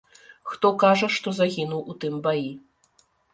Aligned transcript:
Хто 0.53 0.71
кажа, 0.83 1.09
што 1.17 1.33
загінуў 1.41 1.85
у 1.93 1.97
тым 2.05 2.17
баі. 2.29 2.49